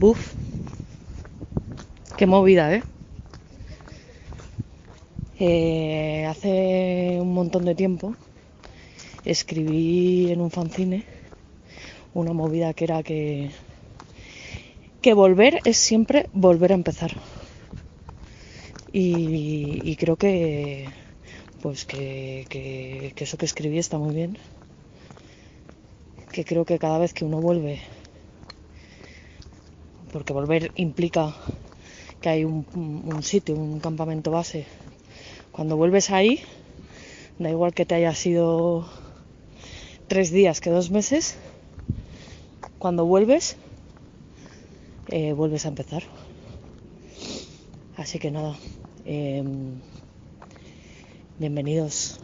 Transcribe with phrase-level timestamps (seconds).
[0.00, 0.32] Buf.
[2.16, 2.82] Qué movida, ¿eh?
[5.38, 6.24] ¿eh?
[6.26, 8.16] Hace un montón de tiempo
[9.26, 11.04] escribí en un fanzine
[12.14, 13.50] una movida que era que,
[15.14, 17.12] volver es siempre volver a empezar.
[18.94, 20.88] Y, creo que
[21.60, 24.38] pues que, que eso que escribí está muy bien.
[26.32, 27.80] Que creo que cada vez que uno vuelve
[30.12, 31.34] porque volver implica
[32.20, 34.66] que hay un, sitio, un campamento base.
[35.52, 36.40] Cuando vuelves ahí,
[37.38, 38.86] da igual que te haya sido
[40.08, 41.36] tres días que dos meses,
[42.78, 43.56] cuando vuelves,
[45.08, 46.02] eh, vuelves a empezar.
[47.96, 48.56] Así que nada,
[49.04, 49.80] em,
[51.38, 52.20] bienvenidos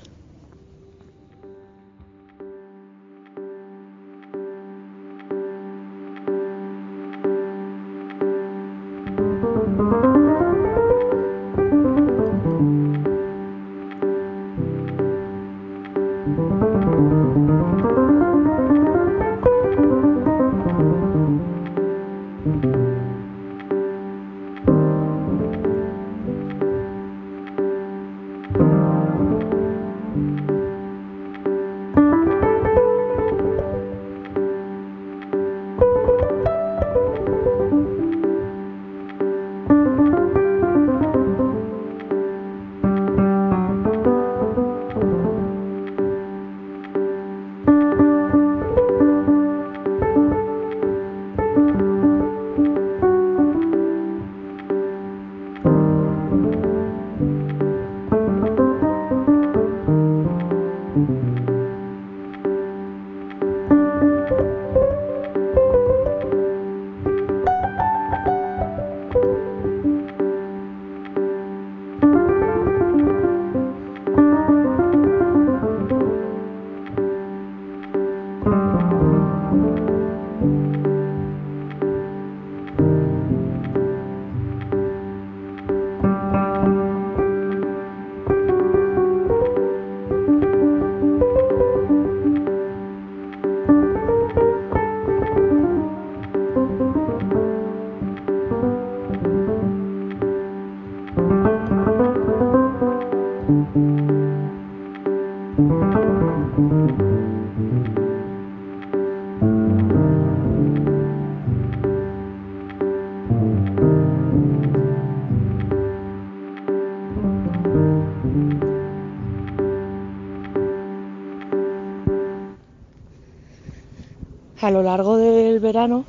[124.66, 126.04] a lo largo del verano,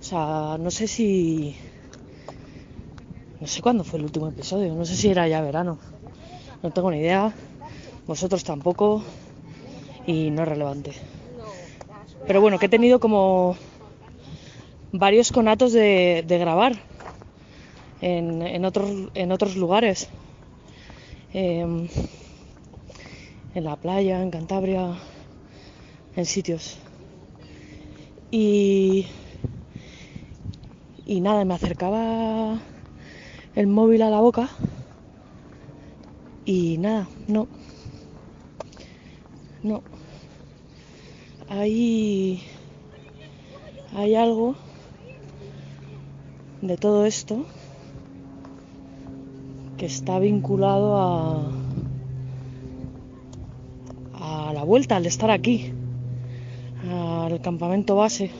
[0.00, 1.54] o sea, no sé si,
[3.40, 5.78] no sé cuándo fue el último episodio, no sé si era ya verano,
[6.64, 7.32] no tengo ni idea,
[8.08, 9.04] vosotros tampoco
[10.04, 10.92] y no es relevante.
[12.26, 13.56] Pero bueno, que he tenido como
[14.90, 16.72] varios conatos de, grabar
[18.00, 20.08] en, otros, en otros lugares.
[21.32, 21.86] Em,
[23.54, 24.96] en la playa, en Cantabria,
[26.16, 26.78] en sitios.
[28.30, 29.06] Y,
[31.06, 32.58] y nada, me acercaba
[33.56, 34.48] el móvil a la boca
[36.44, 37.48] y nada, no.
[39.62, 39.82] No.
[41.48, 42.42] Hay,
[43.94, 44.54] hay algo
[46.62, 47.44] de todo esto
[49.76, 51.50] que está vinculado a,
[54.20, 55.72] a la vuelta, al estar aquí
[57.34, 58.30] al campamento base.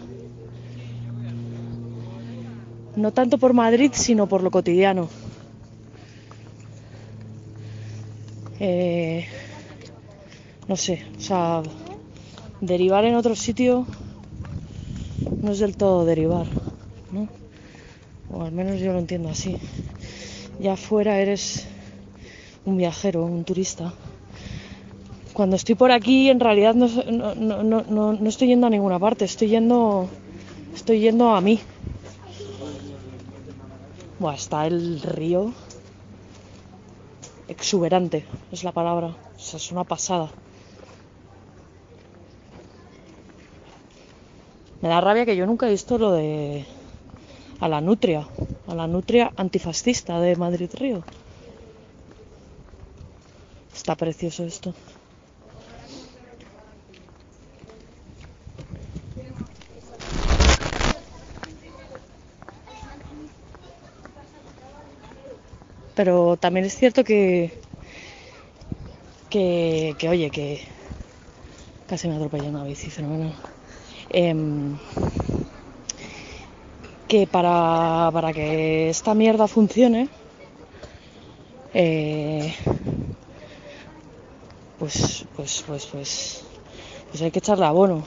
[2.96, 5.08] No tanto por Madrid, sino por lo cotidiano.
[8.58, 9.26] Eh,
[10.68, 11.62] no sé, o sea,
[12.60, 13.87] derivar en otro sitio
[15.43, 16.46] no es del todo derivar,
[17.10, 17.28] ¿no?
[18.31, 19.56] O al menos yo lo entiendo así.
[20.60, 21.66] Ya fuera eres
[22.66, 23.94] un viajero, un turista
[25.40, 26.87] cuando estoy por aquí en realidad no,
[27.34, 30.06] no, estoy yendo a ninguna parte, estoy yendo,
[30.75, 31.58] estoy yendo a mí.
[34.19, 35.54] Buah, está el río
[37.48, 40.28] exuberante, es la palabra, o sea, es una pasada.
[44.82, 46.66] Me da rabia que yo nunca he visto lo de
[47.60, 48.28] a la nutria,
[48.66, 51.02] a la nutria antifascista de Madrid Río.
[53.75, 54.75] Está precioso esto.
[66.00, 67.52] Pero también es cierto que,
[69.29, 70.62] que, que oye, que
[71.87, 73.35] casi me atropellé una bici, fenomenal.
[74.08, 74.79] Em,
[77.06, 80.08] que para, para que esta mierda funcione,
[81.75, 82.55] eh,
[84.79, 86.44] pues, pues, pues, pues,
[87.11, 88.06] pues hay que echarle abono.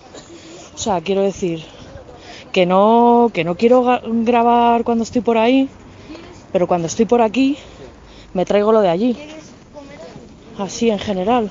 [0.74, 1.64] O sea, quiero decir
[2.52, 5.70] que no, que no quiero grabar cuando estoy por ahí,
[6.52, 7.60] pero cuando estoy por aquí
[8.34, 9.18] me traigo lo de allí,
[10.58, 11.50] así en general.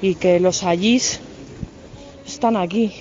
[0.00, 1.20] Y que los allís
[2.26, 2.92] están aquí.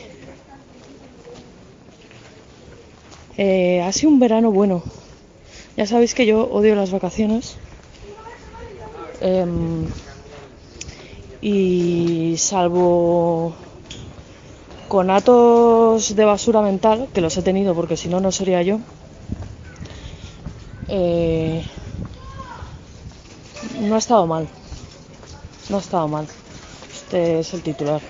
[3.38, 4.82] Eh, ha sido un verano bueno.
[5.78, 7.58] Ya sabéis que yo odio las vacaciones.
[9.22, 9.88] Em,
[11.42, 13.54] y salvo
[14.88, 18.80] conatos de basura mental, que los he tenido porque si no, no sería yo.
[20.88, 21.64] eh,
[23.80, 24.50] no ha estado mal.
[25.70, 26.28] No ha estado mal.
[26.92, 28.02] Este es el titular.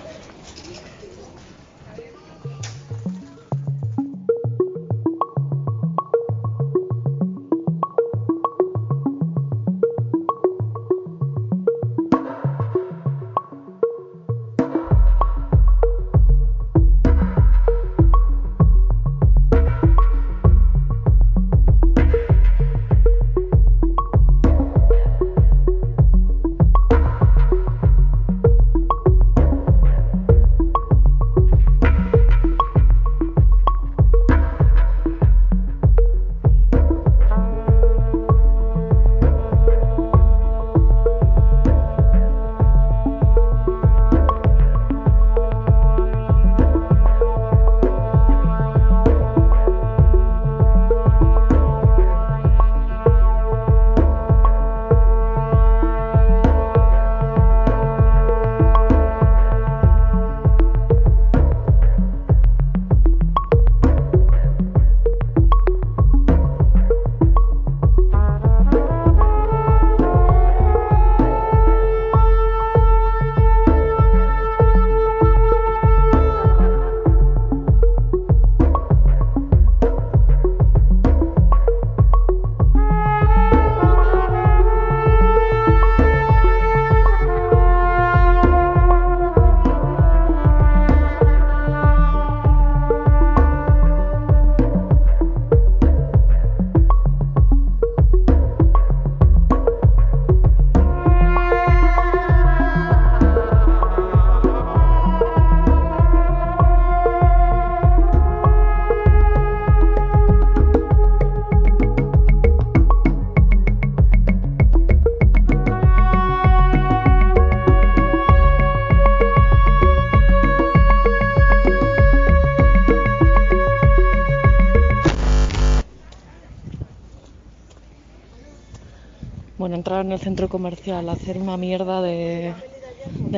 [130.58, 132.52] Comercial, hacer una mierda de,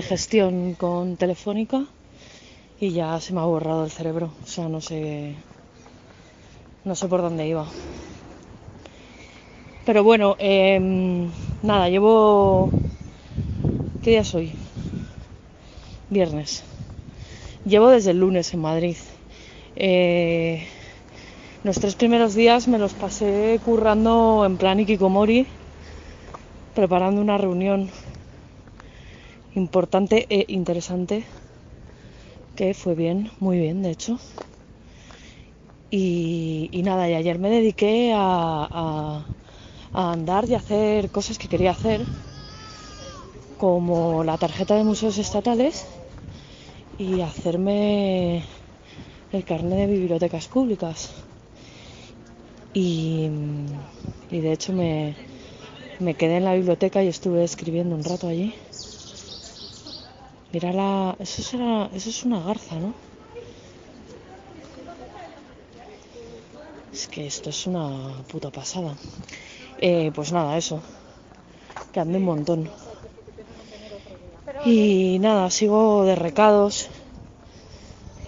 [0.01, 1.85] gestión con Telefónica
[2.81, 4.31] y ya se me ha borrado el cerebro.
[4.43, 5.35] O sea, no sé,
[6.83, 7.67] no sé por dónde iba.
[9.85, 11.31] Pero bueno, em,
[11.63, 12.71] nada, llevo.
[14.03, 14.55] ¿Qué día es hoy?
[16.09, 16.63] Viernes.
[17.67, 18.97] Llevo desde el lunes en Madrid.
[19.77, 20.67] Eh,
[21.65, 25.60] los tres primeros días me los pasé currando en plan Ikikomori,
[26.75, 27.91] preparando una reunión
[29.55, 31.25] importante e interesante,
[32.55, 34.19] que fue bien, muy bien, de hecho.
[35.91, 39.27] Y, nada, y ayer me dediqué a,
[39.93, 42.07] andar y a hacer cosas que quería hacer,
[43.59, 45.87] como la tarjeta de museos estatales
[46.97, 48.45] y hacerme
[49.33, 51.11] el carnet de bibliotecas públicas.
[52.73, 53.29] Y
[54.31, 55.17] de hecho me,
[56.01, 58.55] me quedé en la biblioteca y estuve escribiendo un rato allí.
[60.53, 61.17] Mira la.
[61.19, 62.93] Eso, será, eso es una garza, ¿no?
[66.93, 67.89] Es que esto es una
[68.31, 68.95] puta pasada.
[69.79, 70.83] Eh, pues nada, eso.
[71.93, 72.61] Que ande un montón.
[74.65, 76.89] Y nada, sigo de recados.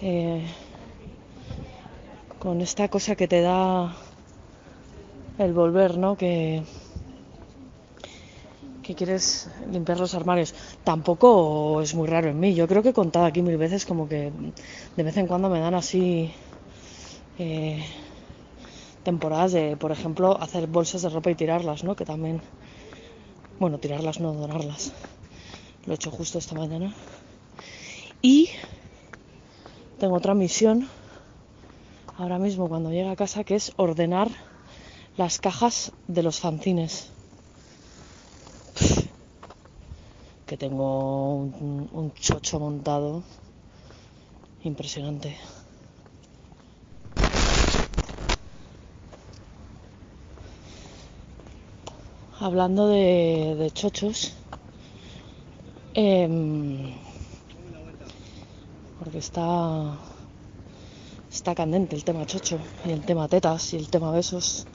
[0.01, 0.45] eh,
[2.39, 3.95] con esta cosa que te da
[5.37, 6.17] el volver, ¿no?
[6.17, 6.63] Que,
[8.83, 10.53] que quieres limpiar los armarios.
[10.83, 12.53] Tampoco es muy raro en mí.
[12.53, 14.31] Yo creo que he contado aquí mil veces como que
[14.95, 16.31] de vez en cuando me dan así
[17.39, 17.83] eh,
[19.03, 21.95] temporadas de, por ejemplo, hacer bolsas de ropa y tirarlas, ¿no?
[21.95, 22.41] Que también,
[23.59, 24.93] bueno, tirarlas no, donarlas.
[25.85, 26.93] Lo he hecho justo esta mañana.
[28.21, 28.49] Y
[29.99, 30.87] tengo otra misión
[32.17, 34.29] ahora mismo cuando llegue a casa que es ordenar
[35.17, 37.12] las cajas de los fanzines.
[40.45, 43.23] Que tengo un, un chocho montado
[44.63, 45.35] impresionante.
[52.39, 54.33] Hablando de, chochos,
[55.93, 56.93] em,
[58.99, 59.97] porque está
[61.31, 64.67] está candente el tema chocho y el tema tetas y el tema besos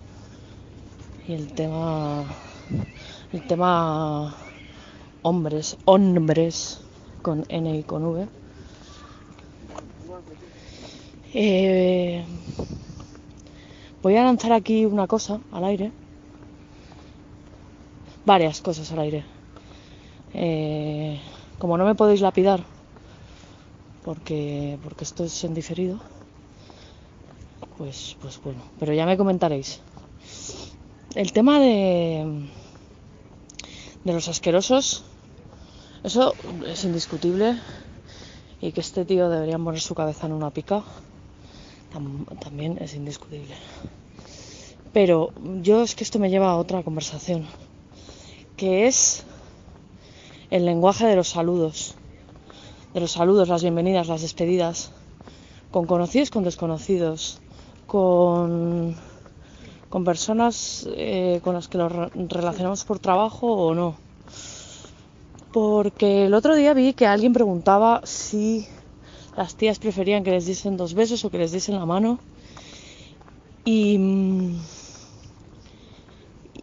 [1.29, 2.25] y el tema
[3.33, 4.35] el tema
[5.23, 6.81] hombres hombres
[7.23, 8.29] con n y con v.
[11.35, 12.25] Eh,
[14.03, 15.93] voy a lanzar aquí una cosa al aire.
[18.25, 19.25] Varias cosas al aire.
[20.35, 21.21] Eh,
[21.59, 22.63] como no me podéis lapidar
[24.05, 25.99] porque porque esto es en diferido
[27.79, 29.81] pues, pues bueno, pero ya me comentaréis.
[31.15, 32.49] El tema de,
[34.05, 35.05] de los asquerosos,
[36.05, 36.35] eso
[36.67, 37.59] es indiscutible.
[38.61, 40.83] Y que este tío debería poner su cabeza en una pica,
[42.41, 43.55] también es indiscutible.
[44.93, 47.47] Pero yo es que esto me lleva a otra conversación,
[48.57, 49.25] que es
[50.51, 51.95] el lenguaje de los saludos,
[52.95, 54.91] de los saludos, las bienvenidas, las despedidas,
[55.71, 57.41] con conocidos, con desconocidos,
[57.87, 58.97] con,
[59.89, 63.97] con personas eh, con las que nos relacionamos por trabajo o no.
[65.53, 68.67] Porque el otro día vi que alguien preguntaba si
[69.37, 72.19] las tías preferían que les diesen dos besos o que les diesen la mano.
[73.65, 73.99] Y,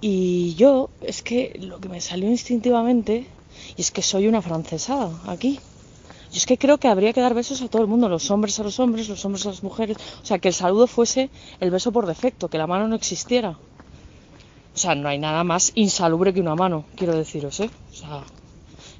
[0.02, 3.28] y yo, es que lo que me salió instintivamente,
[3.76, 5.60] y es que soy una francesada aquí.
[6.36, 8.60] Yo es que creo que habría que dar besos a todo el mundo, los hombres
[8.60, 9.96] a los hombres, los hombres a las mujeres.
[10.22, 11.30] O sea, que el saludo fuese
[11.62, 13.52] el beso por defecto, que la mano no existiera.
[13.52, 17.70] O sea, no hay nada más insalubre que una mano, quiero deciros, ¿eh?
[17.90, 18.24] O sea,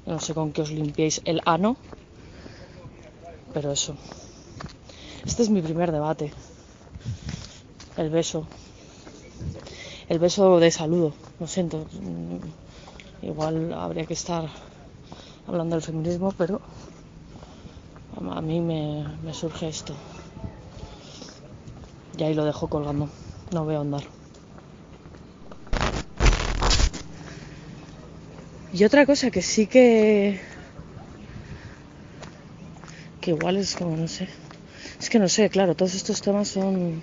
[0.06, 1.76] no sé con qué os limpiéis el ano,
[3.52, 3.96] pero eso.
[5.26, 6.32] Este es mi primer debate.
[7.98, 8.46] El beso.
[10.08, 11.12] El beso de saludo.
[11.38, 11.84] Lo siento.
[13.20, 14.48] Igual habría que estar
[15.46, 16.62] hablando del feminismo, pero
[18.16, 19.94] a mí me, surge esto.
[22.16, 23.08] Y ahí lo dejo colgando.
[23.52, 24.04] No voy a andar.
[28.72, 30.40] Y otra cosa que sí que.
[33.20, 34.28] que igual es como, no sé.
[34.98, 37.02] Es que no sé, claro, todos estos temas son.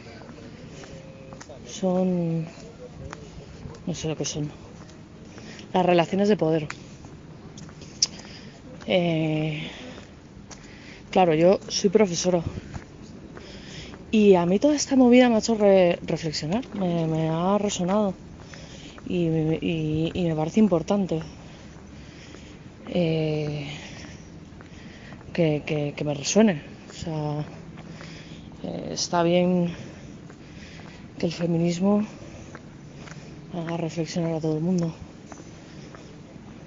[1.67, 2.47] son.
[3.85, 4.51] no sé lo que son.
[5.73, 6.67] Las relaciones de poder.
[8.85, 9.69] Eh,
[11.13, 12.41] Claro, yo soy profesora.
[14.09, 18.15] Y a mí toda esta movida me ha hecho reflexionar, me, ha resonado
[19.05, 21.21] y, me parece importante
[22.89, 23.67] eh,
[25.33, 26.63] que, me resuene.
[26.89, 27.45] O sea,
[28.63, 29.69] eh, está bien
[31.19, 32.07] que el feminismo
[33.53, 34.91] haga reflexionar a todo el mundo,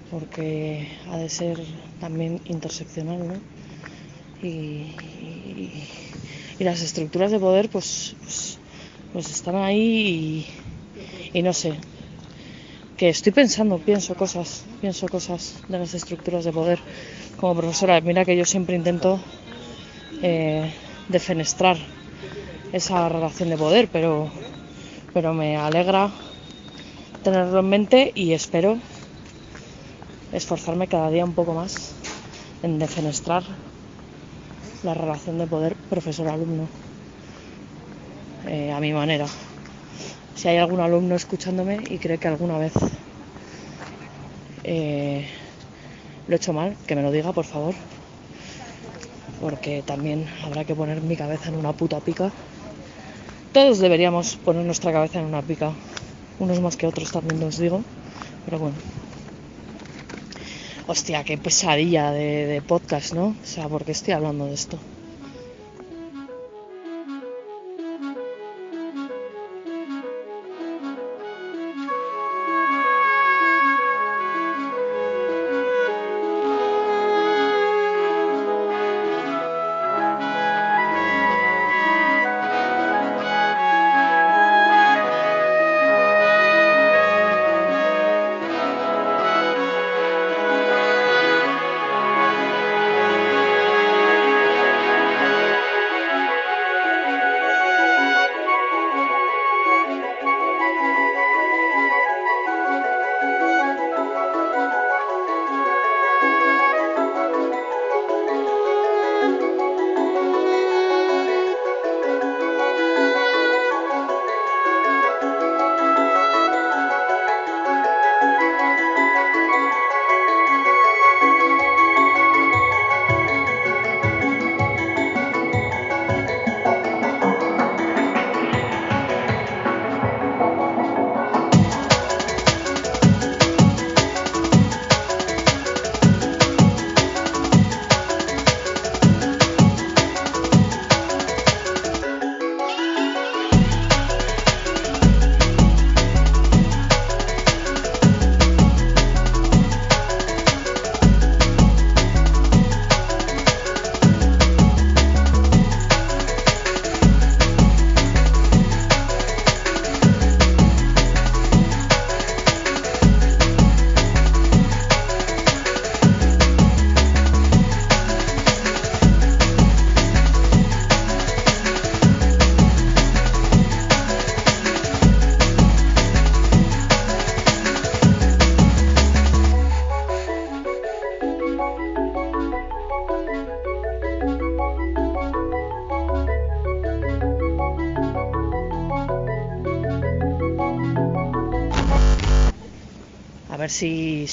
[0.09, 1.59] porque ha de ser
[1.99, 3.57] también interseccional, ¿no?
[4.43, 4.87] Y,
[6.59, 8.59] las estructuras de poder pues, pues,
[9.13, 10.47] pues están ahí
[11.33, 11.75] y, no sé.
[12.97, 16.79] Que estoy pensando pienso cosas pienso cosas de las estructuras de poder.
[17.37, 19.21] Como profesora mira que yo siempre intento
[20.23, 20.73] eh,
[21.09, 21.77] defenestrar
[22.73, 24.31] esa relación de poder pero
[25.13, 26.11] pero me alegra
[27.23, 28.79] tenerlo en mente y espero
[30.33, 31.95] esforzarme cada día un poco más
[32.63, 33.43] en defenestrar
[34.87, 36.69] la relación de poder profesor-alumno
[38.47, 39.27] eh, a mi manera.
[40.37, 42.73] Si hay algún alumno escuchándome y cree que alguna vez
[44.63, 45.27] eh,
[46.29, 47.75] lo he hecho mal, que me lo diga, por favor.
[49.41, 52.31] Porque también habrá que poner mi cabeza en una puta pica.
[53.53, 55.73] Todos deberíamos poner nuestra cabeza en una pica.
[56.39, 57.83] Unos más que otros también os digo.
[58.45, 58.96] Pero bueno.
[60.87, 63.27] Hostia, qué pesadilla de, de podcast, ¿no?
[63.27, 64.96] O sea, ¿por qué estoy hablando de esto?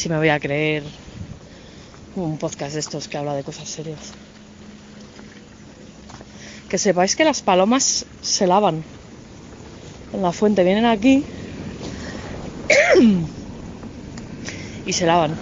[0.04, 0.84] Si, me voy a creer
[2.18, 4.12] un podcast de estos que habla de cosas serias.
[6.68, 8.84] Que sepáis que las palomas se lavan
[10.12, 11.24] en la fuente, vienen aquí
[14.86, 15.38] y se lavan.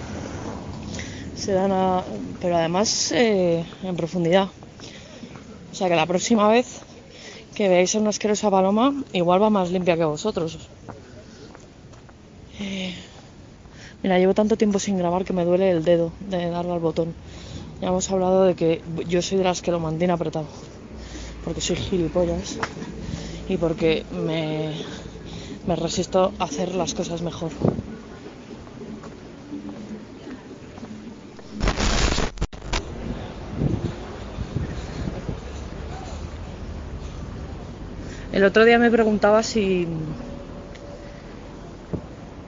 [1.36, 2.04] Se dan
[2.40, 4.46] pero además eh, en profundidad.
[5.72, 6.82] O sea que la próxima vez
[7.56, 10.56] que veáis a una asquerosa paloma, igual va más limpia que vosotros.
[12.60, 12.94] Eh,
[14.02, 17.14] mira, llevo tanto tiempo sin grabar que me duele el dedo de darle al botón.
[17.80, 20.46] Ya hemos hablado de que yo soy de las que lo mantiene apretado.
[21.44, 22.58] Porque soy gilipollas.
[23.48, 24.72] Y porque me,
[25.66, 27.50] me resisto a hacer las cosas mejor.
[38.32, 39.86] El otro día me preguntaba si,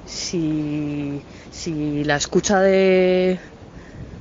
[0.06, 1.20] si,
[1.64, 3.38] si la escucha de...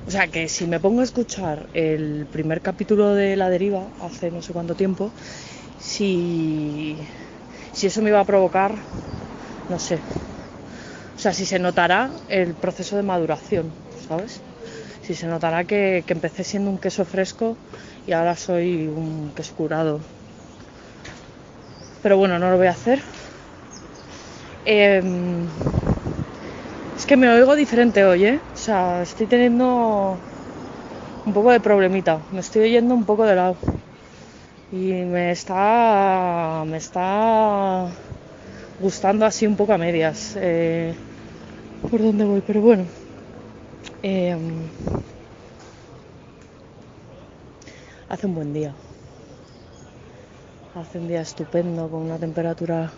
[0.08, 4.32] O sea, que si me pongo a escuchar el primer capítulo de La Deriva hace
[4.32, 5.12] no sé cuánto tiempo,
[5.77, 6.95] si,
[7.73, 8.73] si eso me iba a provocar,
[9.69, 9.99] no sé.
[11.15, 13.71] O sea, si se notará el proceso de maduración,
[14.08, 14.39] ¿sabes?
[15.06, 17.58] Si se notará que, que empecé siendo un queso fresco
[18.08, 19.99] y ahora soy un queso curado
[22.01, 22.99] pero bueno, no lo voy a hacer.
[24.65, 25.47] Em,
[27.03, 28.39] es que me oigo diferente hoy, ¿eh?
[28.53, 30.17] O sea, estoy teniendo
[31.25, 32.21] un poco de problemita.
[32.31, 33.57] Me estoy oyendo un poco de lado.
[34.71, 36.63] Y me está.
[36.65, 37.89] me está
[38.79, 40.37] gustando así un poco a medias.
[40.37, 40.93] Eh,
[41.91, 42.85] por dónde voy, pero bueno.
[44.01, 44.61] Em,
[48.07, 48.73] hace un buen día.
[50.73, 52.89] Hace un día estupendo con una temperatura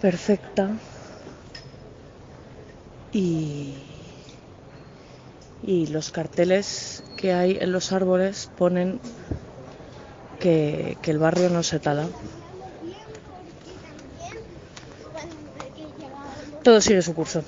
[0.00, 0.70] perfecta
[3.16, 3.72] y,
[5.62, 9.00] y los carteles que hay en los árboles ponen
[10.38, 12.06] que, que el barrio no se tala.
[16.62, 17.42] Todo sigue su curso.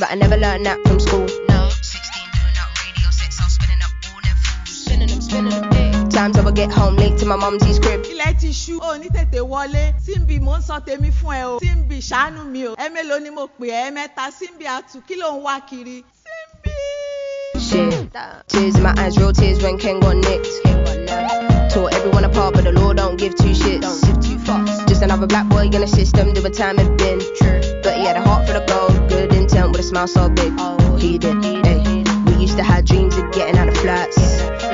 [0.00, 1.26] But I never learned that from school.
[1.48, 1.68] No.
[1.68, 4.84] 16 doing up radio sets, I'm spinning up all them fools.
[4.84, 6.08] Spinning them, spinning them.
[6.08, 8.00] Times I would get home late to my mumsy's crib.
[8.04, 11.58] ilẹ̀ ti ṣú ò ní tètè wọlé síbi mò ń sọ tèmi fún ẹ o
[11.64, 15.28] síbi ṣàánú mi o ẹ mélòó ni mo pè ẹ mẹ́ta síbi àtù kí ló
[15.36, 15.98] ń wá kiri.
[17.60, 18.10] Shit.
[18.48, 20.48] Tears in my eyes, real tears when Ken got nicked.
[21.72, 23.82] Tore everyone apart, but the law don't give two shits.
[23.82, 24.88] Don't give two fucks.
[24.88, 27.20] Just another black boy in the system, do a time it been.
[27.38, 27.60] True.
[27.82, 29.09] But he had a heart for the gold,
[29.90, 30.52] smile so big.
[31.00, 31.42] He did.
[31.42, 32.04] Hey.
[32.26, 34.16] We used to have dreams of getting out of flats.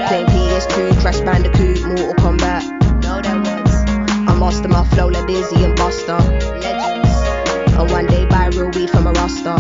[0.09, 2.63] Playing PS2, Crash Bandicoot, Mortal Kombat.
[4.29, 6.19] I master my flow like Dizzy and Buster.
[6.61, 7.17] Legends.
[7.79, 9.57] And one day buy real weed from a Rasta.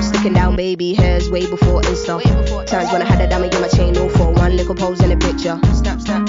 [0.00, 2.22] Sticking down baby hairs way before Insta.
[2.66, 5.10] Times when I had a dummy in my chain all for one little pose in
[5.10, 5.58] a picture.
[5.74, 6.28] Snap, snap.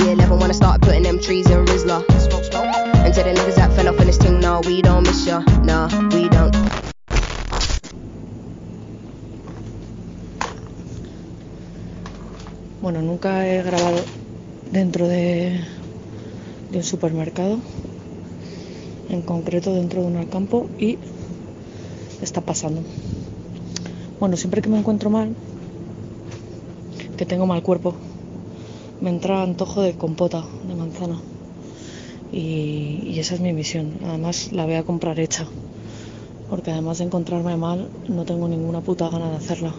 [0.00, 2.02] Year 11 when I started putting them trees in Rizla.
[3.04, 5.38] And to the niggas that fell off in this thing, nah, we don't miss ya.
[5.62, 6.83] Nah, we don't.
[12.84, 13.96] Bueno, nunca he grabado
[14.70, 15.58] dentro de,
[16.74, 17.56] un supermercado,
[19.08, 20.98] en concreto dentro de un alcampo, y
[22.20, 22.82] está pasando.
[24.20, 25.34] Bueno, siempre que me encuentro mal,
[27.16, 27.94] que tengo mal cuerpo,
[29.00, 31.18] me entra antojo de compota de manzana.
[32.32, 33.94] Y, y esa es mi misión.
[34.06, 35.46] Además, la voy a comprar hecha.
[36.50, 39.72] Porque además de encontrarme mal, no tengo ninguna puta gana de hacerla.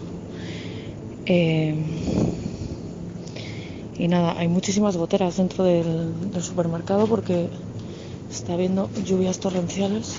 [1.26, 1.74] Eh,
[3.98, 7.48] y nada, hay muchísimas goteras dentro del, supermercado porque
[8.30, 10.16] está habiendo lluvias torrenciales.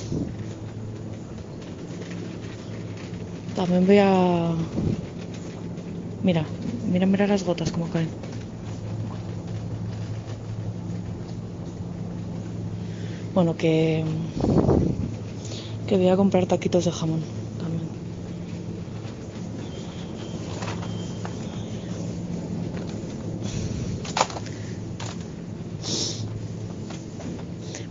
[3.56, 4.54] También voy a...
[6.24, 6.46] Mira,
[6.92, 8.10] mira, mira las gotas como caen.
[13.34, 14.04] Bueno, que...
[15.88, 17.22] Que voy a comprar taquitos de jamón
[17.60, 17.88] también.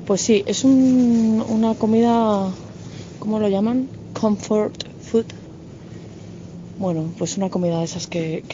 [0.06, 2.54] Pues sí, es un- una comida,
[3.18, 3.90] ¿cómo lo llaman?
[4.14, 5.26] Comfort food.
[6.78, 8.44] Bueno, pues una comida de esas que,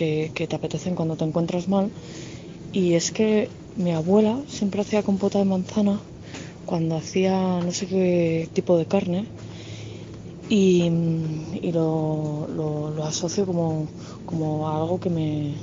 [0.48, 1.92] te apetecen cuando te encuentras mal.
[2.72, 6.02] Y es que mi abuela siempre hacía compota de manzana
[6.66, 9.28] cuando hacía no sé qué tipo de carne.
[10.48, 10.90] Y,
[11.72, 13.88] lo- lo asocio como,
[14.24, 15.56] como a algo que me,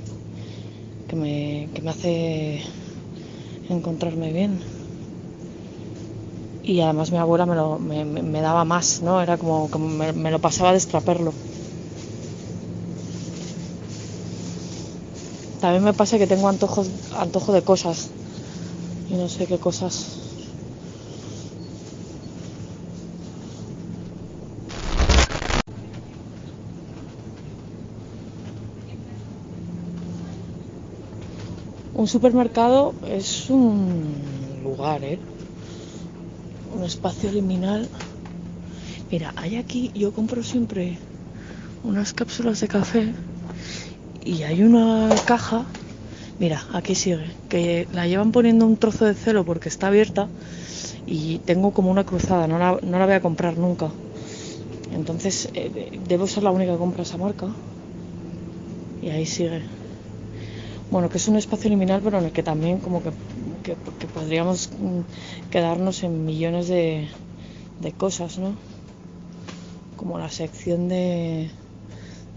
[1.08, 2.62] que me, que me hace
[3.70, 4.62] encontrarme bien
[6.74, 9.22] y además mi abuela me, lo, me, me- daba más, ¿no?
[9.22, 11.38] Era como, como me, me lo pasaba de extraperlo.
[15.62, 16.88] También me pasa que tengo antojos,
[17.26, 17.98] antojo de cosas
[19.06, 19.96] y no sé qué cosas.
[32.02, 35.22] Un supermercado es un lugar, ¿eh?
[36.80, 37.90] Un espacio liminal.
[39.12, 40.98] Mira, hay aquí, yo compro siempre
[41.84, 43.16] unas cápsulas de café
[44.24, 45.66] y hay una caja,
[46.40, 50.30] mira, aquí sigue, que la llevan poniendo un trozo de celo porque está abierta
[51.06, 53.92] y tengo como una cruzada, no la, no la voy a comprar nunca.
[54.92, 57.48] Entonces, eh, de- debo ser la única que compra esa marca.
[59.02, 59.64] Y ahí sigue.
[60.90, 63.12] Bueno, que es un espacio liminal, pero en el que también como que,
[63.64, 65.02] que- podríamos mm,
[65.50, 67.10] quedarnos en millones de,
[67.80, 68.60] de cosas, ¿no?
[69.96, 71.52] Como la sección de,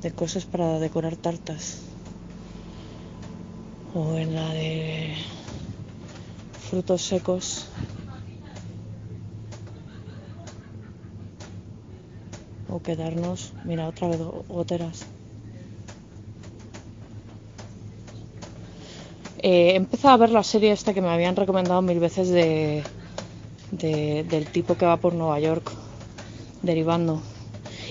[0.03, 1.65] de cosas para decorar tartas.
[4.01, 5.15] O en la de
[6.57, 7.69] frutos secos.
[12.75, 14.99] O quedarnos, mira, otra vez go- goteras.
[19.51, 24.47] Eh, empezado a ver la serie esta que me habían recomendado mil veces de- del
[24.57, 25.73] tipo que va por Nueva York
[26.63, 27.23] derivando.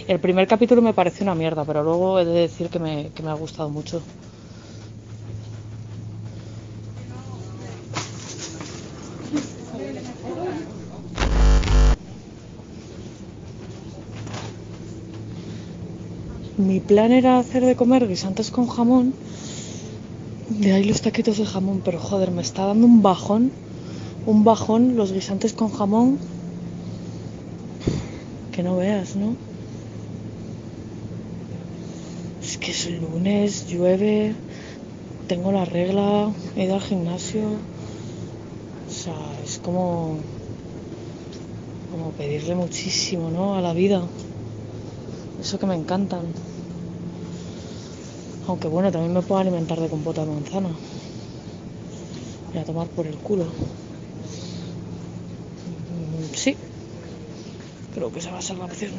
[0.07, 3.23] El primer capítulo me pareció una mierda, pero luego he de decir que me, que
[3.23, 4.03] me ha gustado mucho.
[16.65, 19.15] Mi plan era hacer de comer guisantes con jamón.
[20.59, 23.51] De ahí los taquitos de jamón, pero joder, me está dando un bajón.
[24.25, 26.17] Un bajón los guisantes con jamón.
[28.51, 29.35] Que no veas, ¿no?
[32.43, 34.35] Es que es lunes, llueve,
[35.27, 37.43] tengo la regla, he ido al gimnasio.
[38.89, 40.17] O sea, es como.
[41.91, 43.55] como pedirle muchísimo, ¿no?
[43.55, 44.03] A la vida.
[45.39, 46.25] Eso que me encantan.
[48.47, 50.69] Aunque bueno, también me puedo alimentar de compota de manzana.
[52.53, 53.45] Y a tomar por el culo.
[53.45, 53.49] Mm,
[56.35, 56.55] Sí.
[57.93, 58.91] Creo que esa va a ser la opción.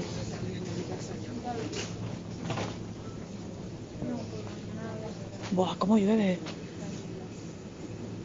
[5.52, 6.38] Buah, cómo llueve.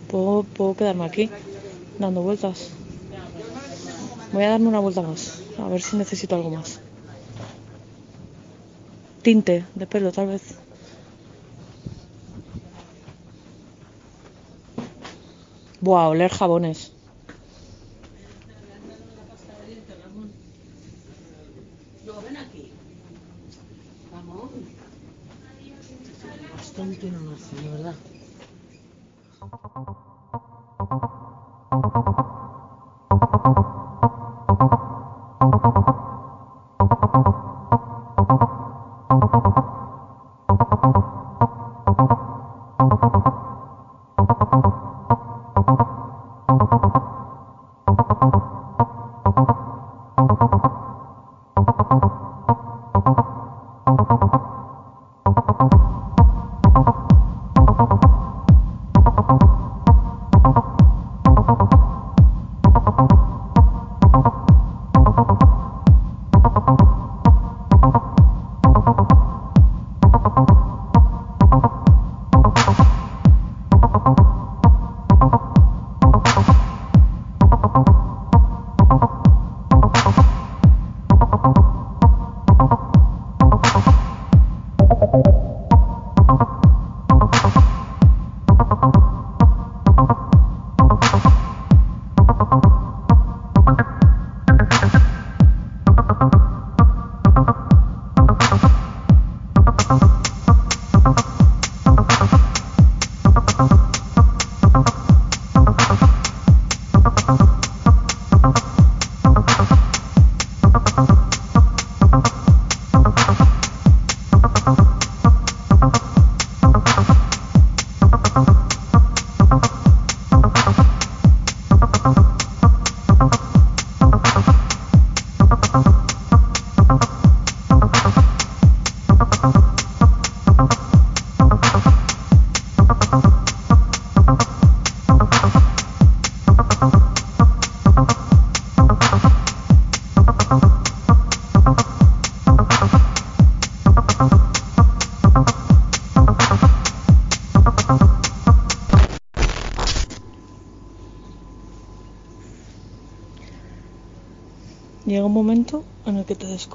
[0.10, 1.30] ¿Puedo, puedo quedarme aquí
[2.00, 2.70] dando vueltas.
[4.32, 5.42] Voy a darme una vuelta más.
[5.58, 6.80] A ver si necesito algo más.
[9.22, 10.42] Tinte de pelo, tal vez.
[15.88, 16.97] Buah, oler jabones.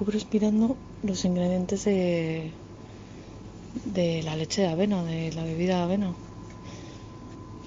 [0.03, 2.51] Descubres mirando los ingredientes de,
[3.95, 6.13] de la leche de avena, de la bebida de avena.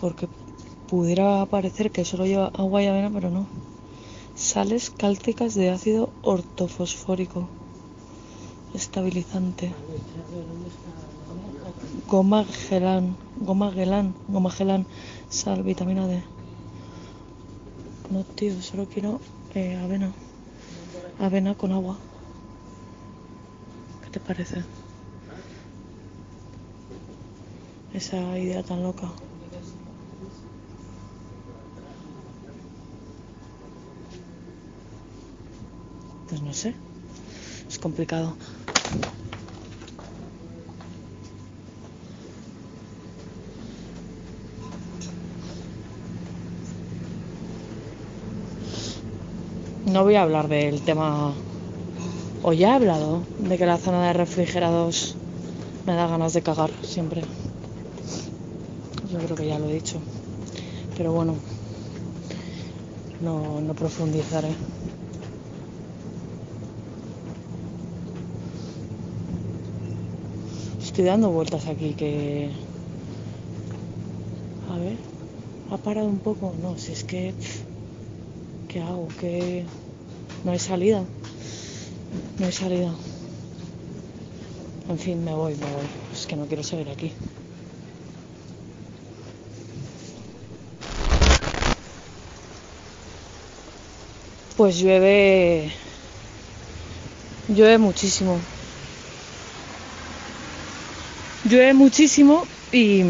[0.02, 0.28] Porque
[0.90, 3.46] pudiera parecer que solo lleva agua y avena, pero no.
[4.36, 7.48] Sales cálcicas de ácido ortofosfórico,
[8.74, 9.72] estabilizante,
[12.10, 14.86] goma gelán, goma gelán, goma gelán,
[15.30, 16.22] sal, vitamina D.
[18.12, 19.22] No, tío, solo quiero
[19.54, 20.12] eh, avena.
[21.18, 21.98] Avena con agua.
[24.16, 24.64] ¿Qué te parece?
[27.94, 29.12] Esa idea tan loca.
[36.30, 36.76] Pues no sé.
[37.68, 38.38] Es complicado.
[49.88, 51.34] No voy a hablar del tema.
[52.48, 55.16] O ya he hablado de que la zona de refrigerados
[55.88, 57.22] me da ganas de cagar siempre.
[59.12, 59.98] Yo creo que ya lo he dicho.
[60.96, 61.34] Pero bueno,
[63.20, 64.50] no, profundizaré.
[70.84, 72.52] Estoy dando vueltas aquí que...
[74.72, 74.98] A ver,
[75.72, 76.54] ha parado un poco.
[76.62, 77.34] No, si es que...
[78.68, 79.08] ¿Qué hago?
[79.20, 79.66] Que
[80.44, 81.04] no hay salida.
[82.38, 82.94] No hay salida.
[84.90, 85.86] En fin, me voy, me voy.
[86.14, 87.12] Es que no quiero seguir aquí.
[94.58, 95.72] Pues llueve.
[97.48, 98.40] Llueve muchísimo.
[101.44, 103.04] Llueve muchísimo y.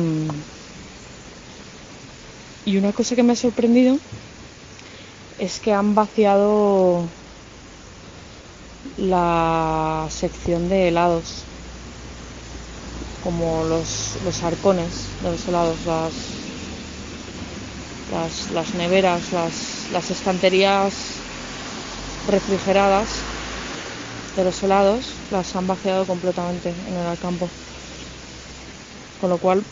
[2.65, 3.99] Y una cosa que me ha sorprendido
[5.37, 7.07] es que han vaciado
[8.97, 11.43] la sección de helados,
[13.23, 15.77] como los, los arcones de los helados,
[18.11, 20.93] las, las, neveras, las, las estanterías
[22.29, 23.07] refrigeradas
[24.35, 27.49] de los helados, las han vaciado completamente en el campo.
[29.21, 29.63] Con lo cual,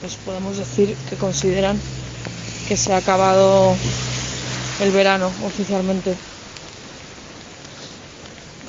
[0.00, 1.78] pues podemos decir que consideran
[2.68, 3.74] que se ha acabado
[4.80, 6.16] el verano oficialmente.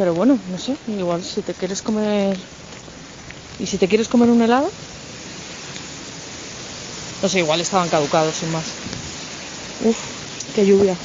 [0.01, 2.35] Pero bueno, no sé, igual si te quieres comer
[3.57, 4.73] y si te quieres comer un helado,
[7.21, 8.81] no sé, igual estaban caducados sin más.
[9.79, 9.99] Uf,
[10.53, 10.97] qué lluvia.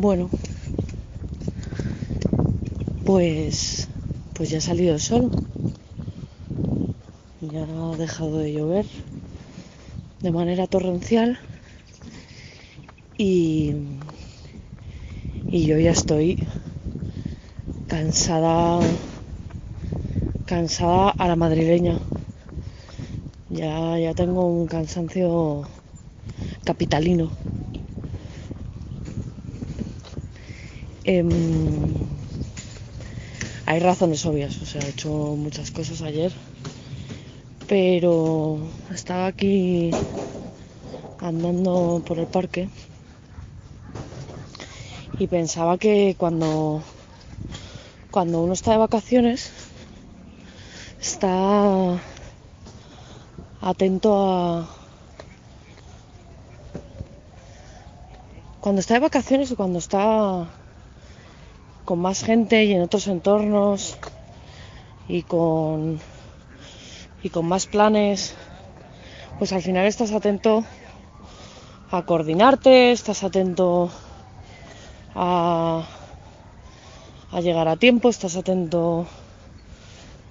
[0.00, 0.30] Bueno,
[3.04, 3.86] pues,
[4.32, 5.30] pues ya ha salido el sol.
[7.42, 8.86] Ya ha dejado de llover
[10.22, 11.38] de manera torrencial
[13.18, 13.74] y,
[15.50, 16.38] y yo ya estoy
[17.86, 18.80] cansada,
[20.46, 21.98] cansada a la madrileña.
[23.50, 25.68] Ya, ya tengo un cansancio
[26.64, 27.39] capitalino.
[31.12, 32.06] Em,
[33.66, 36.32] hay razones obvias, o sea, he hecho muchas cosas ayer,
[37.66, 38.60] pero
[38.94, 39.90] estaba aquí
[41.18, 42.68] andando por el parque
[45.18, 46.80] y pensaba que cuando
[48.12, 49.50] cuando uno está de vacaciones
[51.00, 52.00] está
[53.60, 54.70] atento a
[58.60, 60.59] cuando está de vacaciones o cuando está
[61.90, 63.98] con más gente y en otros entornos
[65.08, 65.98] y con
[67.20, 68.36] y con más planes,
[69.40, 70.62] pues al final estás atento
[71.90, 73.90] a coordinarte, estás atento
[75.16, 75.84] a,
[77.32, 79.08] a llegar a tiempo, estás atento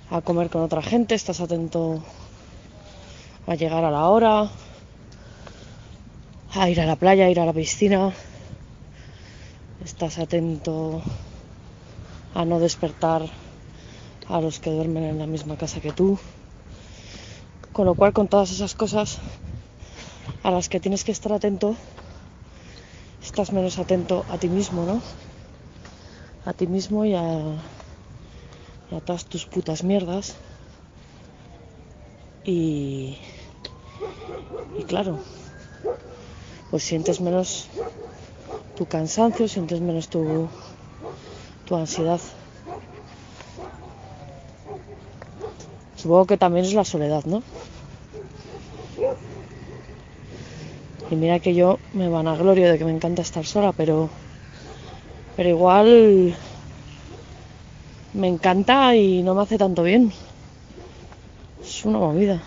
[0.09, 2.01] a comer con otra gente, estás atento
[3.47, 4.49] a llegar a la hora,
[6.53, 8.13] a ir a la playa, a ir a la piscina,
[9.83, 11.01] estás atento
[12.33, 13.29] a no despertar
[14.27, 16.17] a los que duermen en la misma casa que tú.
[17.73, 19.19] Con lo cual, con todas esas cosas
[20.43, 21.75] a las que tienes que estar atento,
[23.23, 25.01] estás menos atento a ti mismo, ¿no?
[26.45, 27.23] A ti mismo y a,
[28.91, 30.35] a todas tus putas mierdas.
[32.43, 33.17] Y,
[34.77, 35.19] y claro,
[36.69, 37.67] pues sientes menos
[38.75, 40.49] tu cansancio, sientes menos tu,
[41.69, 42.19] tu ansiedad.
[45.95, 47.43] Supongo que también es la soledad, ¿no?
[51.11, 54.09] Y mira que yo me vanaglorio de que me encanta estar sola, pero
[55.35, 56.35] pero igual
[58.13, 60.11] me encanta y no me hace tanto bien.
[61.61, 62.41] Es una movida.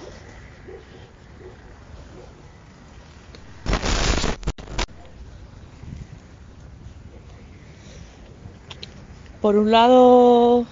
[9.42, 10.66] Por un lado,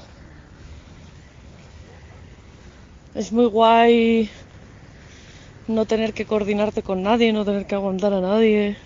[3.17, 4.31] es muy guay
[5.67, 8.77] no tener que coordinarte con nadie, no tener que aguantar a nadie.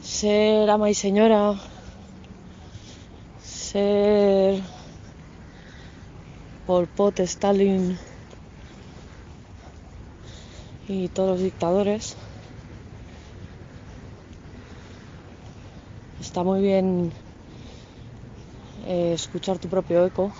[0.00, 1.56] Ser ama y señora.
[3.42, 4.62] Ser
[6.66, 7.98] Pol Pot, Stalin
[10.86, 12.16] y todos los dictadores.
[16.30, 17.10] Está muy bien
[18.86, 20.32] eh, escuchar tu propio eco.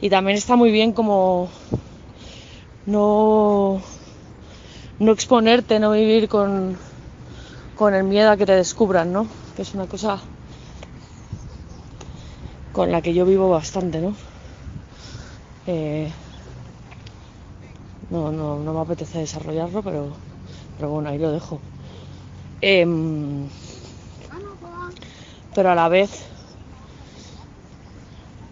[0.00, 1.50] Y también está muy bien como
[2.86, 3.82] no,
[5.00, 6.78] no exponerte, no vivir con,
[7.74, 9.26] con el miedo a que te descubran, ¿no?
[9.56, 10.20] Que es una cosa
[12.72, 14.14] con la que yo vivo bastante, ¿no?
[15.66, 16.12] Eh,
[18.08, 20.12] no, no, no me apetece desarrollarlo, pero,
[20.76, 21.60] pero bueno, ahí lo dejo.
[22.66, 23.46] Em,
[25.54, 26.10] pero a la vez,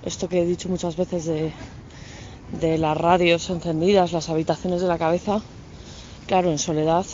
[0.04, 5.40] esto que he dicho muchas veces de, las radios encendidas, las habitaciones de la cabeza,
[6.26, 7.06] claro, en soledad,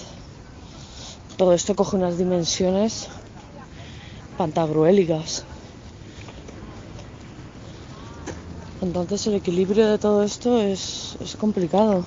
[1.37, 3.07] todo esto coge unas dimensiones
[4.37, 5.45] pantagruélicas.
[8.83, 12.05] Entonces el equilibrio de todo esto es, es complicado.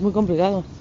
[0.00, 0.79] Es muy complicado.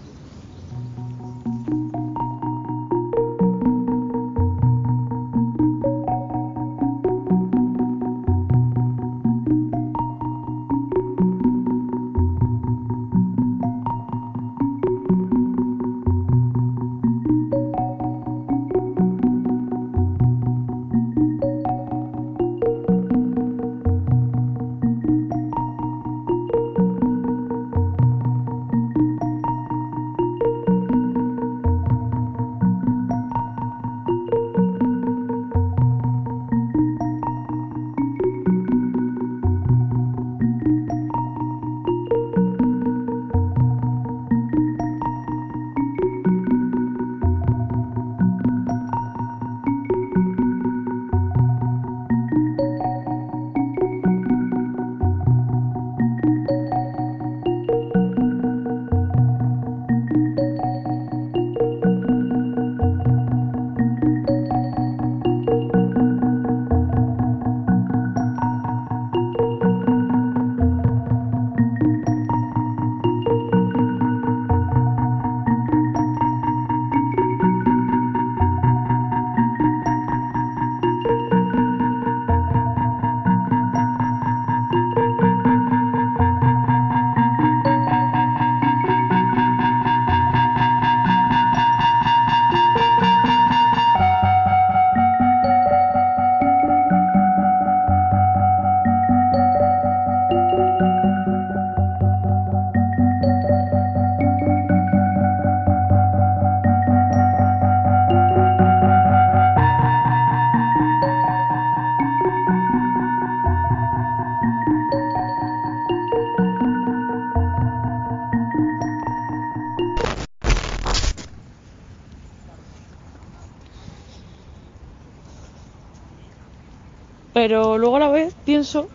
[127.50, 128.88] Pero luego a la vez pienso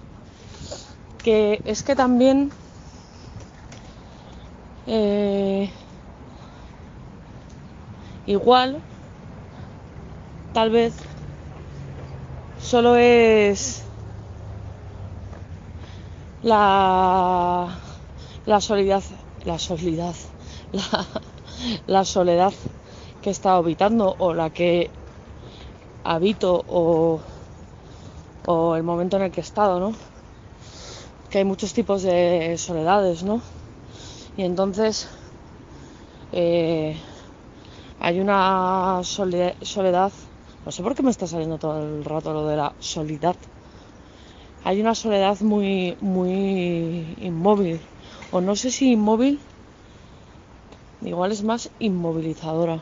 [1.25, 2.53] que es que también
[4.87, 5.69] eh,
[8.27, 8.81] igual
[10.53, 10.95] tal vez
[12.63, 13.83] solo es
[16.45, 17.77] la
[18.47, 19.03] la soledad
[19.45, 20.15] la soledad
[20.71, 21.07] la,
[21.89, 22.55] la soledad
[23.21, 24.93] que estado habitando o la que
[26.05, 27.21] habito o,
[28.47, 29.93] o el momento en el que he estado, ¿no?
[31.31, 33.41] Que hay muchos tipos de soledades, ¿no?
[34.37, 35.09] Y entonces
[36.33, 36.97] eh,
[38.01, 40.13] hay una sole- soledad,
[40.67, 43.37] no sé por qué me está saliendo todo el rato lo de la soledad.
[44.65, 47.81] Hay una soledad muy, muy inmóvil,
[48.33, 49.39] o no sé si inmóvil,
[51.03, 52.81] igual es más inmovilizadora.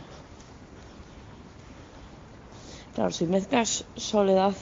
[2.94, 4.54] Claro, si mezclas soledad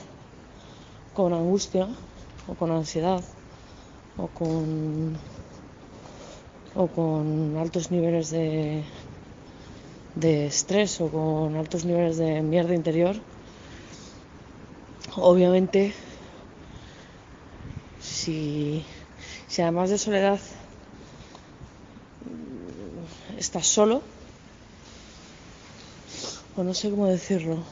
[1.15, 1.89] con angustia
[2.47, 3.25] o con ansiedad
[4.17, 5.19] o con
[6.75, 8.85] o con altos niveles de
[10.15, 13.17] de estrés o con altos niveles de mierda interior,
[15.17, 15.95] obviamente
[18.01, 18.85] si,
[19.49, 20.41] si además de soledad
[23.39, 24.03] estás solo,
[26.57, 27.65] o no sé cómo decirlo,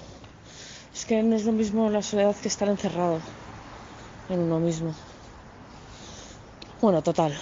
[0.98, 3.20] es que no es lo mismo la soledad que estar encerrado
[4.28, 4.92] en uno mismo.
[6.82, 7.38] Bueno, total.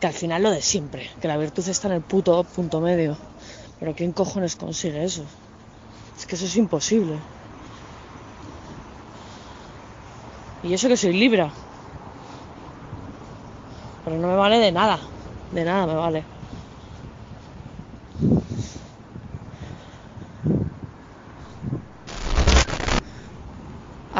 [0.00, 3.16] Que al final lo de siempre, que la virtud está en el puto punto medio.
[3.78, 5.22] Pero ¿quién cojones consigue eso?
[6.18, 7.16] Es que eso es imposible.
[10.64, 11.52] Y eso que soy Libra.
[14.04, 14.98] Pero no me vale de nada.
[15.52, 16.37] De nada me vale.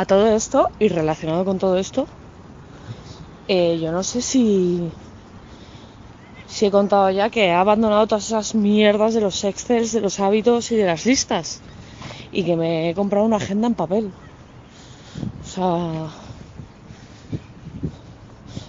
[0.01, 2.07] A todo esto y relacionado con todo esto,
[3.49, 4.93] eh, yo no sé si,
[6.47, 10.21] si he contado ya que he abandonado todas esas mierdas de los excels, de los
[10.21, 11.61] hábitos y de las listas.
[12.31, 14.13] Y que me he comprado una agenda en papel.
[15.43, 15.67] O sea,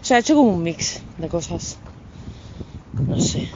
[0.02, 1.78] o sea, he hecho como un mix de cosas.
[3.08, 3.48] No sé.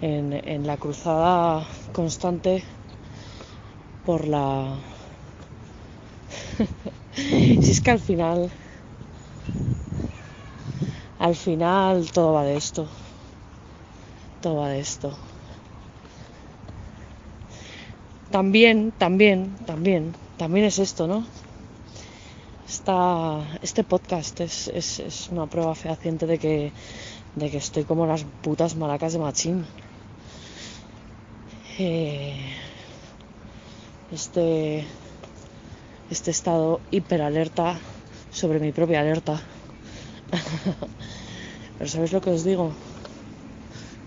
[0.00, 2.64] En, en la cruzada constante
[4.06, 4.78] por la...
[7.60, 8.50] si es que al final...
[11.18, 12.88] Al final todo va de esto.
[14.40, 15.16] Todo va de esto.
[18.30, 21.26] También, también, también, también es esto, ¿no?
[22.68, 26.72] Esta, este podcast es, es, es una prueba fehaciente de que,
[27.34, 29.66] de que estoy como las putas maracas de machín.
[31.78, 32.34] Eh,
[34.10, 34.84] este,
[36.10, 37.78] este estado hiperalerta
[38.30, 39.40] sobre mi propia alerta.
[41.78, 42.72] Pero ¿sabéis lo que os digo?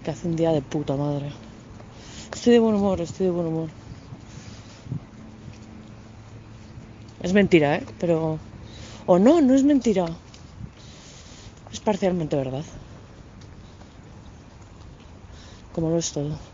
[0.03, 1.31] Que hace un día de puta madre.
[2.33, 3.69] Estoy de buen humor, estoy de buen humor.
[7.21, 7.85] Es mentira, ¿eh?
[7.99, 8.39] Pero...
[9.05, 10.05] O no, no es mentira.
[11.71, 12.63] Es parcialmente verdad.
[15.71, 16.50] Como lo es todo.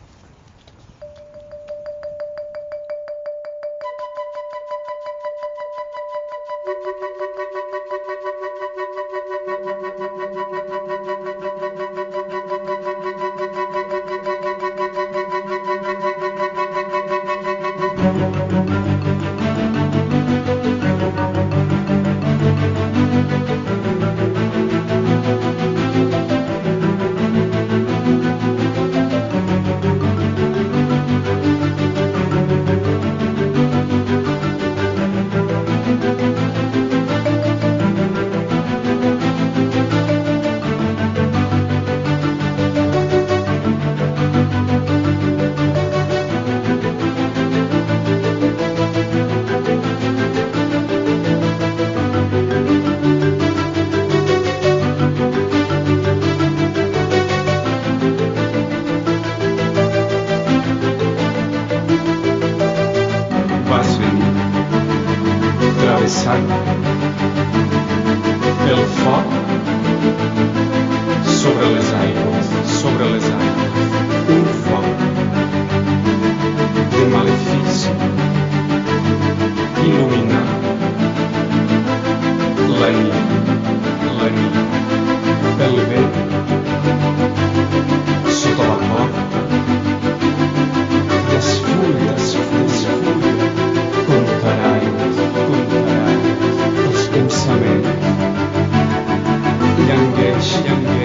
[100.39, 100.96] Yeah.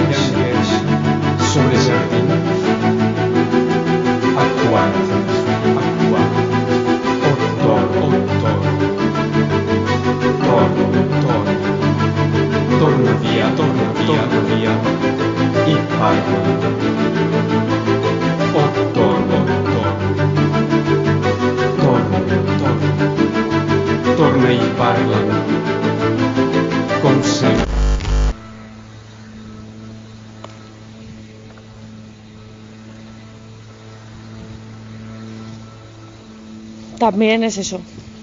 [37.03, 37.81] También es eso,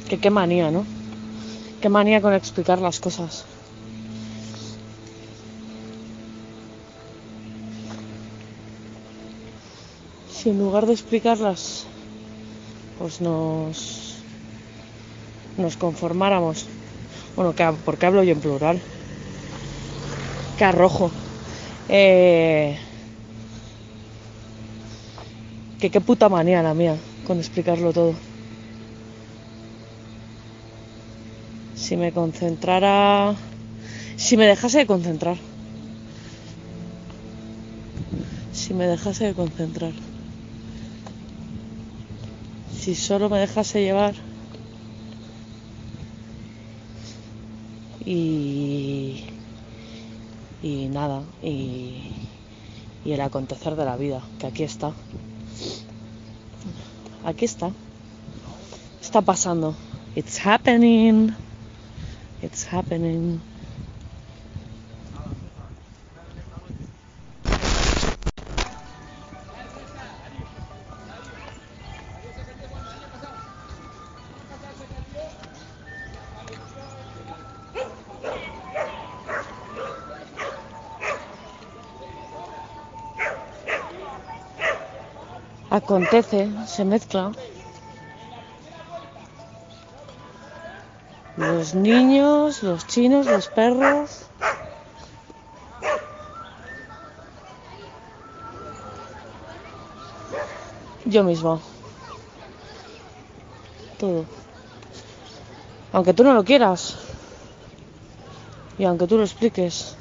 [0.08, 0.86] que qué manía, ¿no?
[1.82, 3.44] Qué manía con explicar las cosas.
[10.32, 11.88] Si en lugar de explicarlas,
[12.98, 14.16] pues nos,
[15.58, 16.66] nos conformáramos.
[17.36, 18.80] Bueno, que, ¿por qué hablo yo en plural?
[20.58, 21.12] Que arrojo.
[21.90, 22.80] Eh,
[25.82, 26.96] que qué puta manía la mía
[27.28, 28.29] con explicarlo todo.
[31.80, 33.36] Si me concentrara,
[34.18, 35.38] si me dejase de concentrar,
[38.52, 39.94] si me dejase de concentrar,
[42.78, 44.14] si solo me dejase llevar.
[48.06, 49.24] Y
[50.62, 52.12] y nada y,
[53.06, 54.92] y el acontecer de la vida que aquí está.
[57.24, 57.72] Aquí está.
[59.02, 59.76] Está pasando.
[60.16, 61.34] It's happening
[62.42, 63.42] it's happening
[85.70, 87.32] acontece, se mezcla.
[91.40, 94.26] Los niños, los chinos, los perros.
[101.06, 101.62] Yo misma.
[103.98, 104.26] Todo.
[105.94, 106.98] Aunque tú no lo quieras.
[108.78, 109.96] Y aunque tú lo expliques.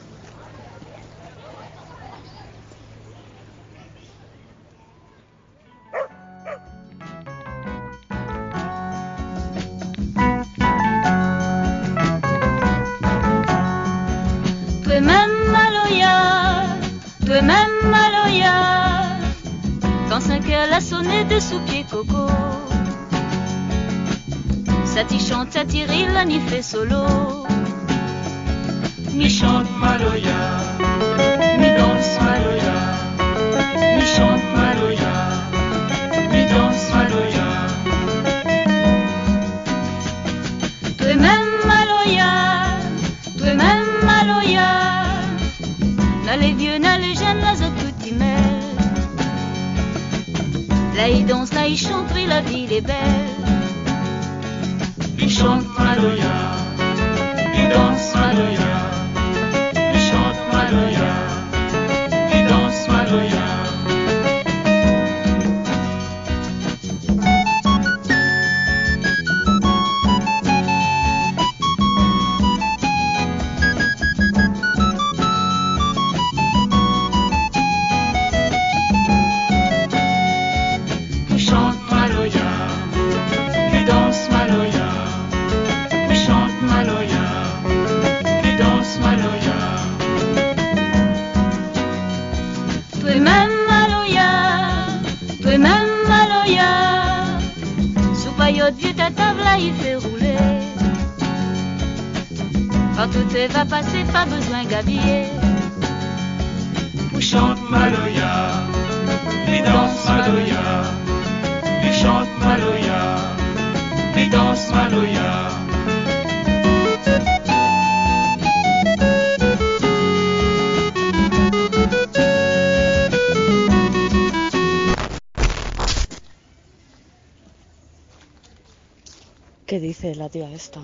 [129.68, 130.80] ¿Qué dice la tía esta?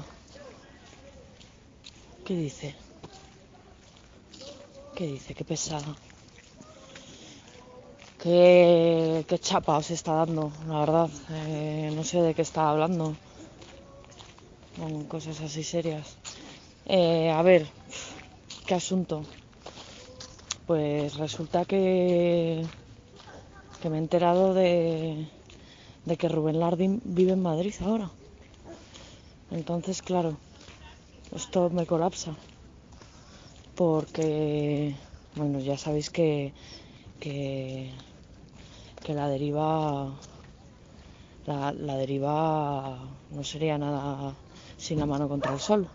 [2.23, 2.75] ¿Qué dice?
[4.95, 5.33] ¿Qué dice?
[5.33, 5.97] Qué pesada.
[8.23, 11.11] Qué, chapa os está dando, la verdad.
[11.31, 13.17] Eh, no sé de qué está hablando.
[14.77, 16.19] Con cosas así serias.
[16.85, 17.67] Eh, a ver,
[18.67, 19.25] ¿qué asunto?
[20.67, 22.67] Pues resulta que,
[23.81, 25.27] que me he enterado de,
[26.05, 28.11] de que Rubén Lardín vive en Madrid ahora.
[29.51, 30.37] Entonces, claro,
[31.35, 32.35] esto me colapsa.
[33.75, 34.95] Porque,
[35.35, 36.53] bueno, ya sabéis que,
[37.21, 37.91] que,
[39.03, 40.13] que la deriva
[41.47, 42.99] la, la deriva
[43.31, 44.35] no sería nada
[44.77, 45.89] sin la mano contra el sol.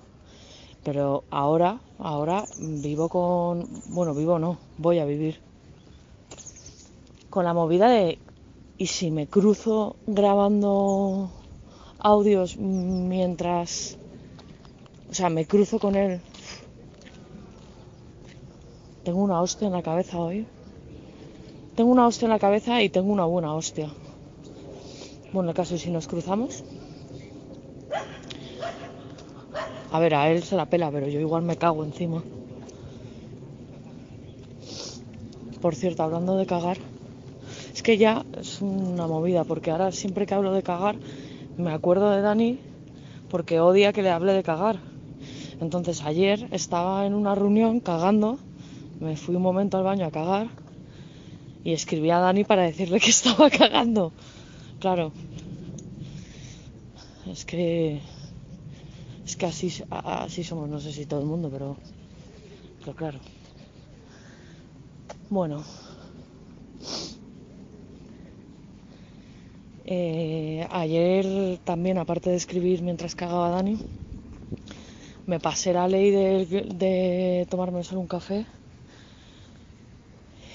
[0.83, 5.39] Pero ahora, ahora vivo con, bueno, vivo no, voy a vivir
[7.29, 8.17] con la movida de,
[8.77, 11.29] ¿y si me cruzo grabando
[11.99, 13.97] audios mientras,
[15.09, 16.21] o sea, me cruzo con él?
[19.03, 20.47] Tengo una hostia en la cabeza hoy.
[21.75, 23.89] Tengo una hostia en la cabeza y tengo una buena hostia.
[25.31, 26.63] Bueno, el caso es si nos cruzamos.
[29.91, 32.23] A ver, a él se la pela, pero yo igual me cago encima.
[35.61, 36.77] Por cierto, hablando de cagar,
[37.73, 40.95] es que ya es una movida, porque ahora siempre que hablo de cagar,
[41.59, 42.59] me acuerdo de Dani
[43.29, 44.79] porque odia que le hable de cagar.
[45.59, 48.39] Entonces ayer estaba en una reunión cagando,
[48.99, 50.47] me fui un momento al baño a cagar
[51.63, 54.13] y escribí a Dani para decirle que estaba cagando.
[54.79, 55.11] Claro.
[57.27, 57.99] Es que
[59.25, 61.77] es que así, así somos, no sé si todo el mundo, pero,
[62.79, 63.19] pero claro.
[65.29, 65.63] Bueno.
[69.91, 73.79] Eh, ayer también, aparte de escribir mientras cagaba Dani,
[75.25, 78.45] me pasé la ley de, tomarme solo un café.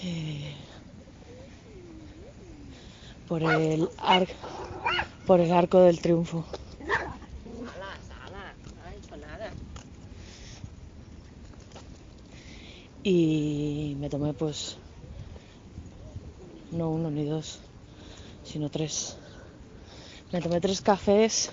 [0.05, 0.55] Eh,
[3.27, 4.29] por el, ar,
[5.27, 6.45] por el arco del triunfo.
[13.03, 14.77] Y me tomé pues
[16.71, 17.59] no uno ni dos,
[18.45, 19.19] sino tres.
[20.35, 21.53] Me tomé tres cafés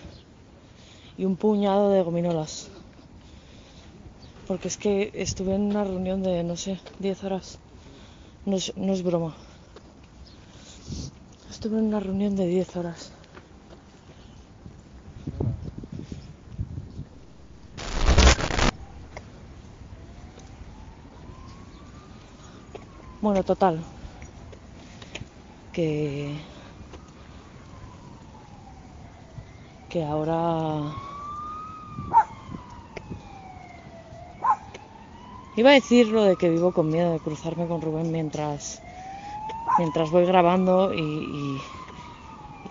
[1.16, 2.68] y un puñado de gominolas.
[4.48, 7.60] Porque es que estuve en una reunión de, no sé, 10 horas.
[8.44, 9.36] No es, no es broma.
[11.52, 13.12] Estuve en una reunión de 10 horas.
[23.22, 23.84] Bueno, total.
[25.72, 26.51] Que.
[29.92, 30.40] Que ahora.
[35.58, 38.82] Iba a decir lo de que vivo con miedo de cruzarme con Rubén mientras.
[39.78, 41.62] Mientras voy grabando y, y,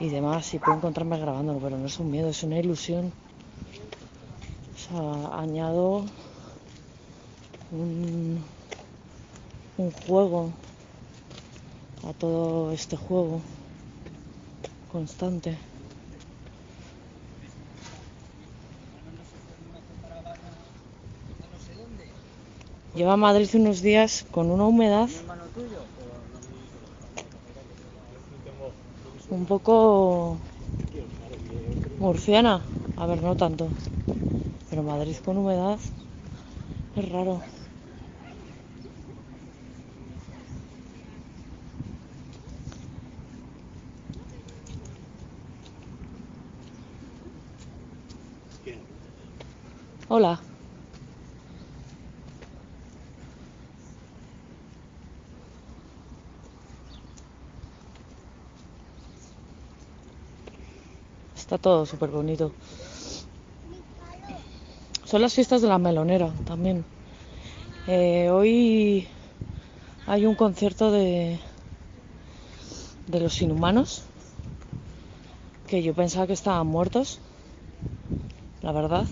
[0.00, 3.12] y demás, y puedo encontrarme grabándolo, pero no es un miedo, es una ilusión.
[4.74, 6.04] O sea, añado
[7.70, 8.42] un,
[9.76, 10.50] un juego
[12.08, 13.42] a todo este juego
[14.90, 15.69] constante.
[22.92, 25.10] Lleva Madrid unos días con una humedad
[29.30, 30.42] un poco
[31.98, 32.54] murciana.
[32.96, 33.64] A ver, no tanto.
[34.68, 35.80] Pero Madrid con humedad
[36.94, 37.42] es raro.
[50.08, 50.42] Hola.
[61.50, 62.52] Está todo súper bonito.
[65.04, 66.84] Son las fiestas de la melonera también.
[67.88, 69.08] Eh, hoy
[70.06, 71.40] hay un concierto de,
[73.08, 74.04] de los inhumanos
[75.66, 77.18] que yo pensaba que estaban muertos,
[78.62, 79.08] la verdad.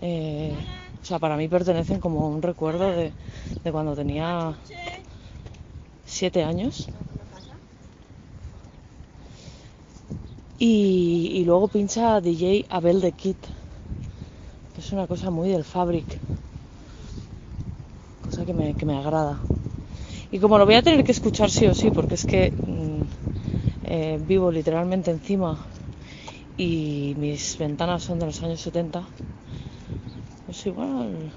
[0.00, 0.56] Eh,
[1.00, 3.12] o sea, para mí pertenecen como un recuerdo de,
[3.62, 4.58] de cuando tenía
[6.04, 6.88] siete años.
[10.60, 13.36] Y, luego pincha DJ Abel de que
[14.76, 16.18] es una cosa muy del Fabric,
[18.20, 19.40] cosa que me, que me agrada.
[20.32, 23.02] Y como lo voy a tener que escuchar sí o sí, porque es que mm,
[23.84, 25.64] eh, vivo literalmente encima
[26.56, 29.08] y mis ventanas son de los años 70,
[30.44, 31.32] pues igual,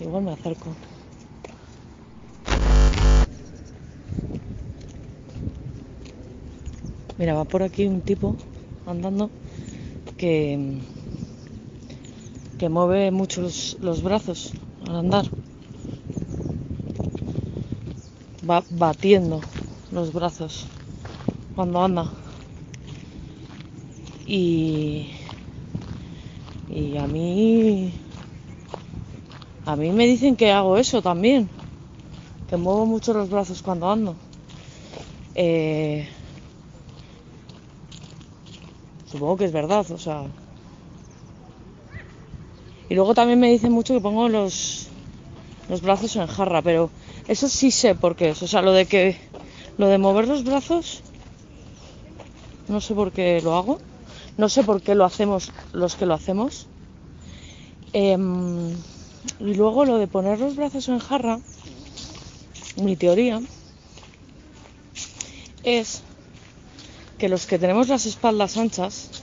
[0.00, 0.78] igual me acerco.
[7.18, 8.28] Mira, va por aquí un tipo
[8.92, 9.24] andando
[10.18, 10.32] que,
[12.58, 15.26] que mueve mucho los, los brazos al andar.
[18.48, 19.40] Va batiendo
[19.90, 20.68] los brazos
[21.54, 22.12] cuando anda.
[24.26, 25.10] Y,
[26.68, 27.94] y a mí,
[29.64, 31.50] a mí me dicen que hago eso también.
[32.48, 34.16] que muevo mucho los brazos cuando ando.
[35.34, 36.08] Eh,
[39.14, 40.24] supongo que es verdad, o sea.
[42.88, 44.88] Y luego también me dicen mucho que pongo los,
[45.68, 46.90] los brazos en jarra, pero
[47.28, 48.42] eso sí sé por qué es.
[48.42, 49.16] O sea, lo de que
[49.78, 51.04] lo de mover los brazos,
[52.66, 53.78] no sé por qué lo hago,
[54.36, 56.66] no sé por qué lo hacemos los que lo hacemos.
[57.92, 58.72] Em,
[59.38, 61.38] y luego lo de poner los brazos en jarra,
[62.82, 63.40] mi teoría
[65.62, 66.02] es
[67.18, 69.22] que los que tenemos las espaldas anchas,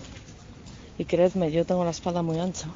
[0.97, 2.69] y creedme, yo tengo la espalda muy ancha,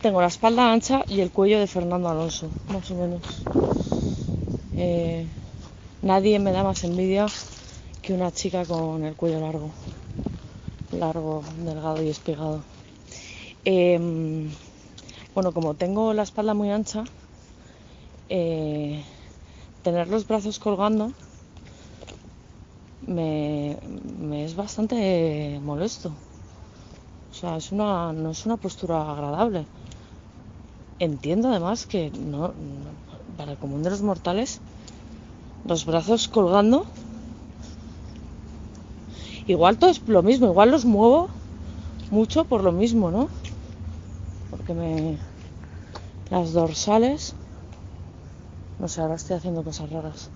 [0.00, 3.22] tengo la espalda ancha y el cuello de Fernando Alonso, más o menos.
[4.76, 5.26] Eh,
[6.02, 7.26] nadie me da más envidia
[8.02, 9.70] que una chica con el cuello largo,
[10.92, 12.62] largo, delgado y espigado.
[13.64, 14.50] Em,
[15.34, 17.04] bueno, como tengo la espalda muy ancha,
[18.28, 19.02] eh,
[19.82, 21.12] tener los brazos colgando
[23.06, 23.78] me,
[24.18, 26.10] me es bastante molesto.
[27.30, 29.66] O sea, es una, no es una postura agradable.
[30.98, 32.52] Entiendo además que no,
[33.36, 34.60] para el común de los mortales,
[35.64, 36.86] los brazos colgando,
[39.46, 41.28] igual todo es lo mismo, igual los muevo
[42.10, 43.28] mucho por lo mismo, ¿no?
[44.50, 45.18] Porque me.
[46.30, 47.34] Las dorsales.
[48.78, 50.30] No sé, ahora estoy haciendo cosas raras.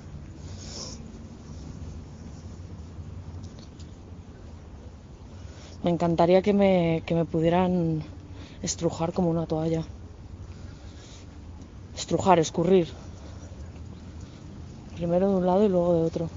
[5.82, 8.02] Me encantaría que me, que me pudieran
[8.62, 9.82] estrujar como una toalla.
[11.96, 12.88] Estrujar, escurrir.
[14.96, 16.28] Primero de un lado y luego de otro.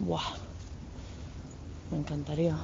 [0.00, 0.34] Buah.
[1.92, 2.56] Me encantaría.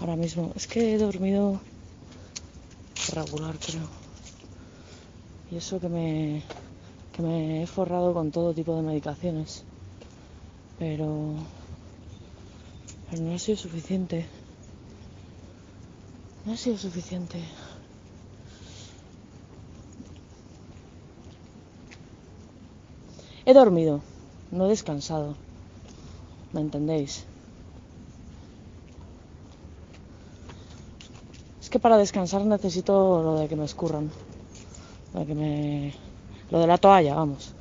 [0.00, 0.52] Ahora mismo.
[0.56, 1.58] Es que he dormido
[3.14, 3.88] regular, creo.
[5.50, 6.42] Y eso que me,
[7.12, 9.64] que me he forrado con todo tipo de medicaciones.
[10.78, 11.34] Pero,
[13.10, 14.26] pero no ha sido suficiente.
[16.44, 17.42] No ha sido suficiente.
[23.44, 24.02] He dormido,
[24.50, 25.34] no he descansado.
[26.52, 27.24] ¿Me entendéis?
[31.60, 34.10] Es que para descansar necesito lo de que me escurran.
[35.12, 35.94] Lo de que me.
[36.50, 37.54] Lo de la toalla, vamos.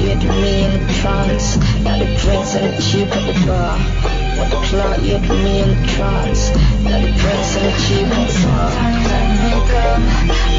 [0.00, 1.56] You had me in a trance.
[1.84, 3.76] Like the drinks and the cheap at the bar.
[4.38, 6.50] With the clock, you had me in a trance.
[6.84, 8.70] Like the drinks and the cheap at the bar.
[8.72, 10.00] Sometimes I make up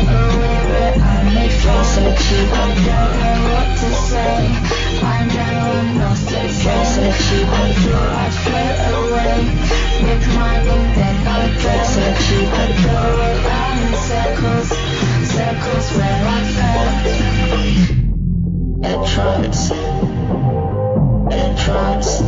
[0.06, 0.96] a lyric.
[1.02, 2.62] I make drinks and the cheap the.
[2.62, 4.38] I don't know what to say.
[5.02, 6.30] I'm down on lost.
[6.30, 7.98] Drinks and the cheap at the.
[7.98, 9.38] I float away
[10.06, 10.86] with my book.
[10.94, 13.42] Then I drinks and the cheap at the
[13.82, 14.70] in circles,
[15.34, 17.11] circles where I felt
[18.84, 19.72] electrons,
[21.32, 22.22] electrons.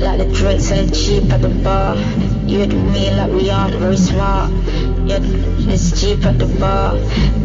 [0.00, 1.96] like the drinks the cheap at the bar.
[2.46, 4.52] You and me like we aren't very smart.
[5.06, 6.96] Yeah, it's cheap at the bar.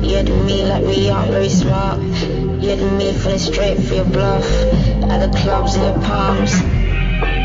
[0.03, 1.99] You and me like we aren't very smart.
[1.99, 4.45] You and me feeling straight for your bluff.
[5.09, 6.53] At the clubs in your palms,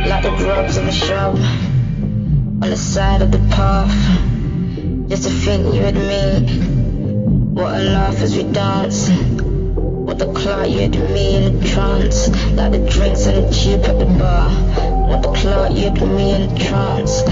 [0.08, 1.36] like the grubs of a shrub.
[1.36, 3.90] On the side of the path,
[5.08, 6.82] just to think you and me.
[7.54, 9.10] What a laugh as we dance.
[10.02, 12.28] With the clock, you had me in a trance.
[12.56, 14.50] Like the drinks and the cheap at the bar.
[15.08, 17.22] With the clock, you had me in a trance.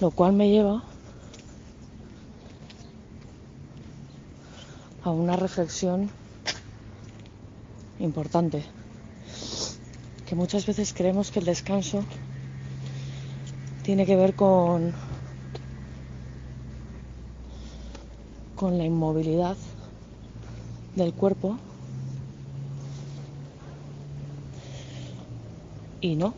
[0.00, 0.84] Lo cual me lleva
[5.02, 6.08] a una reflexión
[7.98, 8.64] importante.
[10.26, 12.04] Que muchas veces creemos que el descanso
[13.82, 14.94] tiene que ver con,
[18.60, 19.56] con la inmovilidad
[20.94, 21.56] del cuerpo.
[26.02, 26.34] Y no.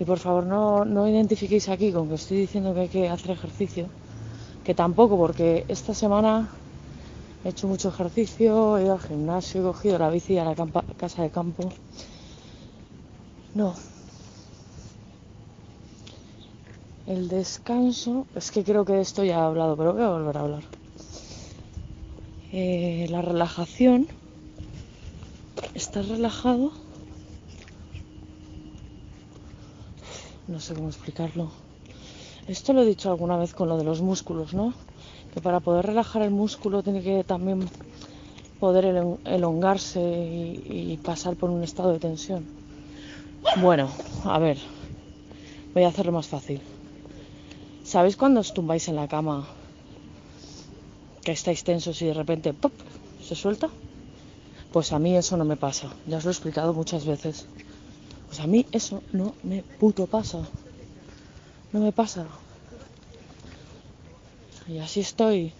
[0.00, 3.30] Y por favor no, no identifiquéis aquí con que estoy diciendo que hay que hacer
[3.30, 3.88] ejercicio.
[4.64, 6.48] Que tampoco, porque esta semana
[7.44, 10.84] he hecho mucho ejercicio, he ido al gimnasio, he cogido la bici a la campa-
[10.96, 11.70] casa de campo.
[13.54, 13.74] No.
[17.08, 20.36] El descanso, es que creo que de esto ya he hablado, pero voy a volver
[20.36, 20.64] a hablar.
[22.52, 24.08] Eh, la relajación,
[25.74, 26.72] estás relajado,
[30.46, 31.50] no sé cómo explicarlo.
[32.46, 34.74] Esto lo he dicho alguna vez con lo de los músculos, ¿no?
[35.32, 37.70] Que para poder relajar el músculo tiene que también
[38.60, 42.46] poder elon- elongarse y pasar por un estado de tensión.
[43.56, 43.90] Bueno,
[44.24, 44.58] a ver,
[45.74, 46.60] voy a hacerlo más fácil.
[47.88, 49.48] ¿Sabéis cuando os tumbáis en la cama
[51.24, 52.74] que estáis tensos y de repente ¡pop!
[53.26, 53.70] se suelta?
[54.72, 57.46] Pues a mí eso no me pasa, ya os lo he explicado muchas veces.
[58.26, 60.40] Pues a mí eso no me puto pasa.
[61.72, 62.26] No me pasa.
[64.68, 65.54] Y así estoy.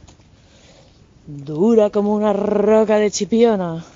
[1.27, 3.87] Dura como una roca de chipiona.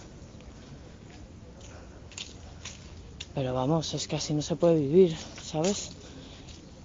[3.35, 5.91] Pero vamos, es que así no se puede vivir, ¿sabes?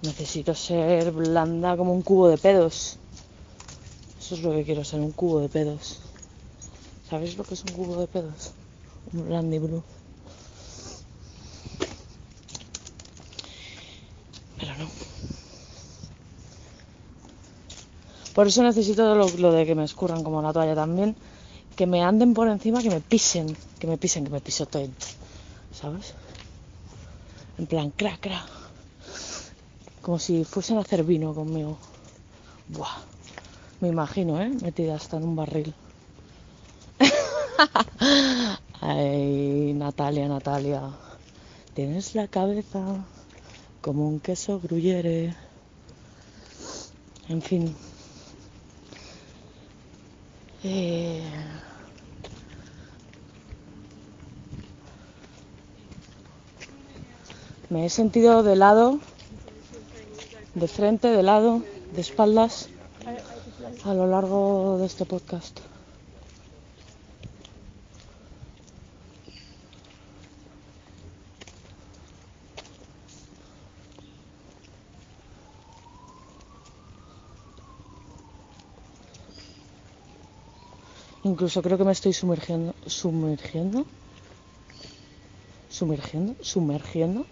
[0.02, 2.98] Necesito ser blanda como un cubo de pedos.
[4.20, 5.98] Eso es lo que quiero ser, un cubo de pedos.
[7.08, 8.52] ¿Sabéis lo que es un cubo de pedos?
[9.12, 9.82] Un blandy blue.
[14.58, 14.88] Pero no.
[18.34, 21.16] Por eso necesito lo, de que me escurran como la toalla también.
[21.74, 23.56] Que me anden por encima, que me pisen.
[23.80, 24.94] Que me pisen, que me pisoteen.
[25.72, 26.14] ¿Sabes?
[27.56, 28.57] En plan, cra, cra.
[30.08, 31.76] Como si fuesen a hacer vino conmigo.
[32.68, 32.96] Buah.
[33.82, 34.48] Me imagino, ¿eh?
[34.62, 35.74] Metida hasta en un barril.
[38.80, 40.80] Ay, Natalia, Natalia.
[41.74, 43.04] Tienes la cabeza
[43.82, 45.34] como un queso gruyere.
[47.28, 47.76] En fin.
[50.64, 51.22] Eh,
[57.68, 59.00] Me he sentido de lado,
[60.58, 61.62] de frente, de lado,
[61.94, 62.68] de espaldas
[63.84, 65.60] a lo largo de este podcast.
[81.24, 83.86] Incluso creo que me estoy sumergiendo, sumergiendo,
[85.68, 87.26] sumergiendo, sumergiendo.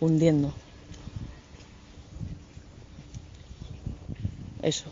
[0.00, 0.54] Hundiendo.
[4.62, 4.90] Eso.